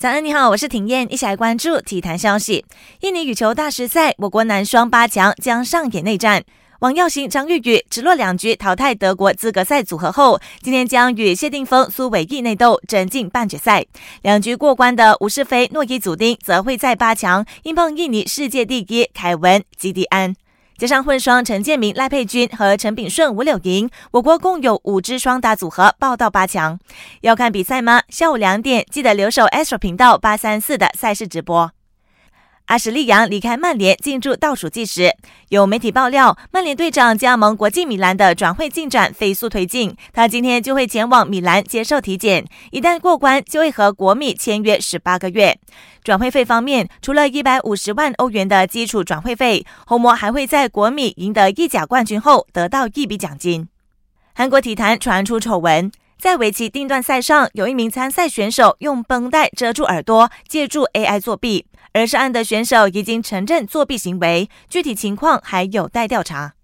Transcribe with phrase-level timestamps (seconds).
[0.00, 2.64] 早安，你好，我是婷燕，一起来关注体坛消息。
[3.00, 6.44] 印尼羽球大师赛，我国男双八强将上演内战。
[6.78, 13.84] 王耀行、张玉宇直落两局淘汰德国资格赛组合后，今天将与谢定峰、苏伟毅内斗，争进半决赛。
[14.22, 20.32] 两局过关的吴世飞、诺伊祖丁则会在八强硬碰印尼世界第一凯文基迪安。
[20.78, 26.78] 加上混双陈建明、赖佩君和陈炳顺、吴柳莹，我国共有五支双打组合报到八强。
[27.22, 28.02] 要看比赛吗？
[28.08, 31.72] 下午两点记得留守 Astro 频道八三四的赛事直播。
[32.68, 35.10] 阿什利杨离开曼联，进入倒数计时。
[35.48, 45.58] 有媒体爆料，曼联队长加盟国际米兰的转会进展飞速推进，他今天就会前往米兰接受体检，一旦过关，就会和国米签约十八个月。
[46.04, 53.66] 转会费方面，除了一百五十万欧元的基础转会费，红魔还会在国米赢得意甲冠军后得到一笔奖金。
[54.34, 55.90] 韩国体坛传出丑闻。
[56.20, 61.66] 在围棋定段赛上，有一名参赛选手用绷带遮住耳朵，借助 AI 作弊。
[61.92, 66.57] 而涉案的选手已经承认作弊行为，具体情况还有待调查。